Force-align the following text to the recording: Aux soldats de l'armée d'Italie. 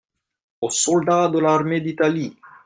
Aux 0.61 0.71
soldats 0.71 1.27
de 1.27 1.37
l'armée 1.37 1.79
d'Italie. 1.79 2.35